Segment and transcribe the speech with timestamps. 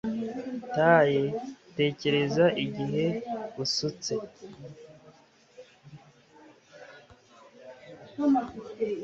[0.75, 1.19] tae
[1.75, 3.05] tekereza igihe
[3.63, 4.13] usutse